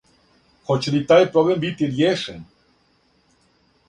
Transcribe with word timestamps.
Хоће 0.69 0.93
ли 0.95 1.01
тај 1.11 1.27
проблем 1.35 1.61
бити 1.65 1.89
ријешен? 1.99 2.39